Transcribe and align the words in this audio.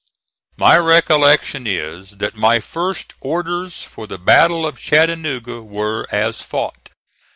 My 0.57 0.79
recollection 0.79 1.67
is 1.67 2.17
that 2.17 2.33
my 2.33 2.59
first 2.59 3.13
orders 3.21 3.83
for 3.83 4.07
the 4.07 4.17
battle 4.17 4.65
of 4.65 4.79
Chattanooga 4.79 5.61
were 5.61 6.07
as 6.11 6.41
fought. 6.41 6.89